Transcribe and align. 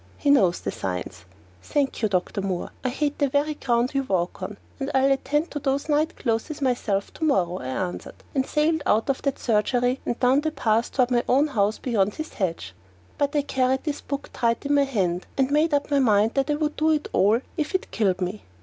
He 0.17 0.31
knows 0.31 0.59
the 0.59 0.71
signs. 0.71 1.25
"Thank 1.61 2.01
you, 2.01 2.09
Dr. 2.09 2.41
Moore! 2.41 2.71
I 2.83 2.89
hate 2.89 3.19
the 3.19 3.29
very 3.29 3.53
ground 3.53 3.91
you 3.93 4.01
walk 4.01 4.41
on, 4.41 4.57
and 4.79 4.89
I'll 4.95 5.11
attend 5.11 5.51
to 5.51 5.59
those 5.59 5.87
night 5.89 6.15
clothes 6.15 6.59
myself 6.59 7.13
to 7.13 7.23
morrow," 7.23 7.59
I 7.59 7.67
answered, 7.67 8.15
and 8.33 8.43
I 8.43 8.47
sailed 8.47 8.81
out 8.87 9.11
of 9.11 9.21
that 9.21 9.37
surgery 9.37 9.99
and 10.03 10.19
down 10.19 10.41
the 10.41 10.49
path 10.49 10.91
toward 10.91 11.11
my 11.11 11.23
own 11.29 11.49
house 11.49 11.77
beyond 11.77 12.15
his 12.15 12.33
hedge. 12.33 12.73
But 13.19 13.35
I 13.35 13.43
carried 13.43 13.83
this 13.83 14.01
book 14.01 14.31
tight 14.33 14.65
in 14.65 14.73
my 14.73 14.85
hand, 14.85 15.27
and 15.37 15.49
I 15.49 15.51
made 15.51 15.71
up 15.71 15.91
my 15.91 15.99
mind 15.99 16.33
that 16.33 16.49
I 16.49 16.55
would 16.55 16.77
do 16.77 16.89
it 16.89 17.07
all 17.13 17.39
if 17.55 17.75
it 17.75 17.91
killed 17.91 18.21
me. 18.21 18.43